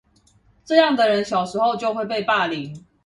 [0.65, 2.87] 這樣的人小時候就會被霸凌